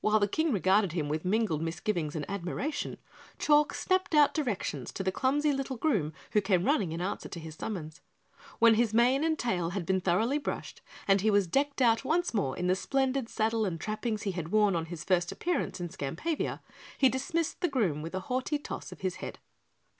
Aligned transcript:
While 0.00 0.18
the 0.18 0.26
King 0.26 0.50
regarded 0.50 0.94
him 0.94 1.08
with 1.08 1.24
mingled 1.24 1.62
misgivings 1.62 2.16
and 2.16 2.28
admiration, 2.28 2.98
Chalk 3.38 3.72
snapped 3.72 4.12
out 4.12 4.34
directions 4.34 4.90
to 4.90 5.04
the 5.04 5.12
clumsy 5.12 5.52
little 5.52 5.76
groom 5.76 6.12
who 6.32 6.40
came 6.40 6.64
running 6.64 6.90
in 6.90 7.00
answer 7.00 7.28
to 7.28 7.38
his 7.38 7.54
summons. 7.54 8.00
When 8.58 8.74
his 8.74 8.92
mane 8.92 9.22
and 9.22 9.38
tail 9.38 9.70
had 9.70 9.86
been 9.86 10.00
thoroughly 10.00 10.38
brushed 10.38 10.80
and 11.06 11.20
he 11.20 11.30
was 11.30 11.46
decked 11.46 11.80
out 11.80 12.04
once 12.04 12.34
more 12.34 12.56
in 12.56 12.66
the 12.66 12.74
splendid 12.74 13.28
saddle 13.28 13.64
and 13.64 13.78
trappings 13.80 14.22
he 14.22 14.32
had 14.32 14.48
worn 14.50 14.74
on 14.74 14.86
his 14.86 15.04
first 15.04 15.30
appearance 15.30 15.78
in 15.80 15.88
Skampavia, 15.88 16.60
he 16.98 17.08
dismissed 17.08 17.60
the 17.60 17.68
groom 17.68 18.02
with 18.02 18.16
a 18.16 18.20
haughty 18.26 18.58
toss 18.58 18.90
of 18.90 19.02
his 19.02 19.18
head. 19.22 19.38